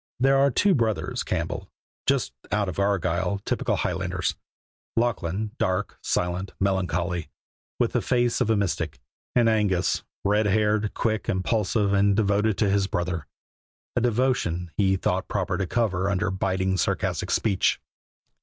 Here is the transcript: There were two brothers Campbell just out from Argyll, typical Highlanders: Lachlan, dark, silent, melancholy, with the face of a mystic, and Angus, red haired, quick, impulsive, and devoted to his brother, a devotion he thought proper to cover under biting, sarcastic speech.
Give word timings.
There 0.19 0.39
were 0.39 0.49
two 0.49 0.73
brothers 0.73 1.21
Campbell 1.21 1.69
just 2.07 2.33
out 2.51 2.73
from 2.73 2.83
Argyll, 2.83 3.39
typical 3.45 3.75
Highlanders: 3.75 4.33
Lachlan, 4.95 5.51
dark, 5.59 5.99
silent, 6.01 6.53
melancholy, 6.59 7.29
with 7.77 7.91
the 7.91 8.01
face 8.01 8.41
of 8.41 8.49
a 8.49 8.55
mystic, 8.57 8.99
and 9.35 9.47
Angus, 9.47 10.01
red 10.23 10.47
haired, 10.47 10.95
quick, 10.95 11.29
impulsive, 11.29 11.93
and 11.93 12.15
devoted 12.15 12.57
to 12.57 12.69
his 12.71 12.87
brother, 12.87 13.27
a 13.95 14.01
devotion 14.01 14.71
he 14.75 14.95
thought 14.97 15.27
proper 15.27 15.55
to 15.55 15.67
cover 15.67 16.09
under 16.09 16.31
biting, 16.31 16.77
sarcastic 16.77 17.29
speech. 17.29 17.79